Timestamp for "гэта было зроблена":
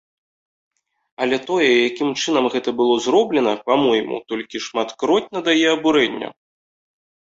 2.55-3.51